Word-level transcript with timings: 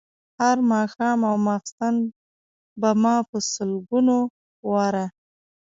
هر 0.41 0.57
ماښام 0.71 1.19
او 1.29 1.35
ماخوستن 1.45 1.95
به 2.79 2.89
ما 3.03 3.15
په 3.29 3.37
سلګونو 3.53 4.17
واره. 4.71 5.05